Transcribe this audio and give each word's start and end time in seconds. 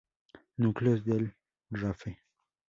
Núcleos 0.57 1.05
del 1.05 1.35
rafe 1.69 2.17